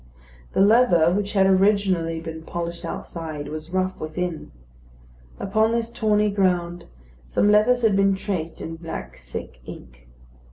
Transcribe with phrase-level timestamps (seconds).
[0.53, 4.51] The leather, which had originally been polished outside, was rough within.
[5.39, 6.85] Upon this tawny ground
[7.27, 10.07] some letters had been traced in black thick ink.